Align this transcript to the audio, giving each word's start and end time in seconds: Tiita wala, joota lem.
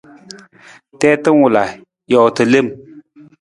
Tiita 0.99 1.29
wala, 1.41 1.63
joota 2.11 2.43
lem. 2.51 2.67